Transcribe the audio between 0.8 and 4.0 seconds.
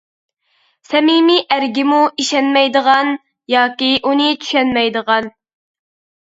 سەمىمىي ئەرگىمۇ ئىشەنمەيدىغان، ياكى